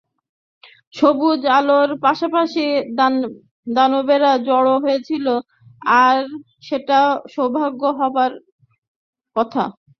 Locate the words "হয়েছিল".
4.83-5.25